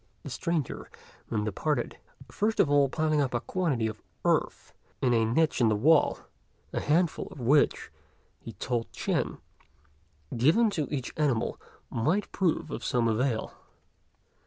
The 0.23 0.31
stranger 0.31 0.89
then 1.29 1.43
departed, 1.43 1.99
first 2.31 2.59
of 2.59 2.71
all 2.71 2.89
piling 2.89 3.21
up 3.21 3.35
a 3.35 3.39
quantity 3.39 3.85
of 3.85 4.01
earth 4.25 4.73
in 4.99 5.13
a 5.13 5.23
niche 5.25 5.61
in 5.61 5.69
the 5.69 5.75
wall, 5.75 6.17
a 6.73 6.79
handful 6.79 7.27
of 7.27 7.39
which, 7.39 7.91
he 8.39 8.53
told 8.53 8.91
Ch'ên, 8.93 9.37
given 10.35 10.71
to 10.71 10.87
each 10.91 11.13
animal, 11.17 11.61
might 11.91 12.31
prove 12.31 12.71
of 12.71 12.83
some 12.83 13.07
avail. 13.07 13.53